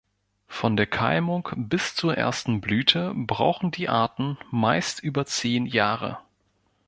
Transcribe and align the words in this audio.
Von 0.47 0.77
der 0.77 0.87
Keimung 0.87 1.49
bis 1.55 1.93
zur 1.93 2.17
ersten 2.17 2.59
Blüte 2.59 3.13
brauchen 3.15 3.69
die 3.69 3.87
Arten 3.87 4.35
meist 4.49 4.99
über 5.03 5.27
zehn 5.27 5.67
Jahre. 5.67 6.17